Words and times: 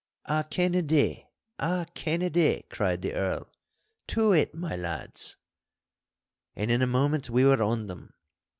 'A 0.25 0.45
Kennedy! 0.49 1.27
A 1.59 1.85
Kennedy!' 1.93 2.65
cried 2.71 3.03
the 3.03 3.13
Earl. 3.13 3.47
'To 4.07 4.31
it, 4.31 4.55
my 4.55 4.75
lads!' 4.75 5.37
And 6.55 6.71
in 6.71 6.81
a 6.81 6.87
moment 6.87 7.29
we 7.29 7.45
were 7.45 7.61
on 7.61 7.85
them. 7.85 8.11